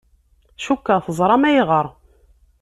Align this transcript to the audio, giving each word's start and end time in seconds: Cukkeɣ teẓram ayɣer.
Cukkeɣ 0.63 0.99
teẓram 1.05 1.43
ayɣer. 1.49 1.87